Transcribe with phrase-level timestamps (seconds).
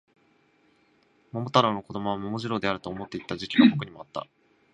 [1.31, 4.25] 桃太郎の子供は桃次郎であると思っていた時期が僕にもあった